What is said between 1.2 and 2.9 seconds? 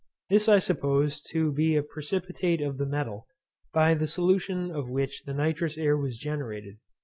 to be a precipitate of the